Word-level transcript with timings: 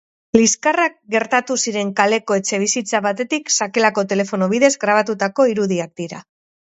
Liskarrak 0.35 0.95
gertatu 1.15 1.57
ziren 1.65 1.91
kaleko 1.99 2.37
etxebizitza 2.41 3.01
batetik 3.09 3.53
sakelako 3.59 4.05
telefono 4.15 4.49
bidez 4.55 4.73
grabatutako 4.85 5.51
irudiak 5.53 5.95
dira. 6.03 6.25